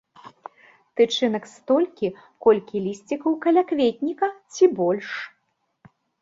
Тычынак 1.01 1.45
столькі, 1.55 2.09
колькі 2.45 2.75
лісцікаў 2.87 3.31
калякветніка 3.45 4.27
ці 4.53 4.71
больш. 4.81 5.09